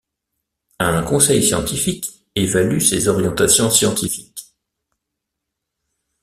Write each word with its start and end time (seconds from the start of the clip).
Un 0.79 1.03
conseil 1.03 1.43
scientifique 1.47 2.25
évalue 2.33 2.79
ses 2.79 3.07
orientations 3.07 3.69
scientifiques. 3.69 4.47